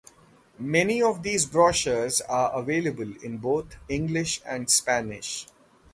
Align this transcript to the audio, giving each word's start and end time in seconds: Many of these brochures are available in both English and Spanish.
Many 0.57 0.99
of 1.03 1.21
these 1.21 1.45
brochures 1.45 2.21
are 2.21 2.51
available 2.57 3.13
in 3.23 3.37
both 3.37 3.75
English 3.87 4.41
and 4.47 4.67
Spanish. 4.67 5.45